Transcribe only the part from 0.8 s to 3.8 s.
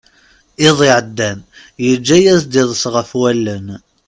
iɛeddan yeǧǧa-as-d iḍes ɣef wallen.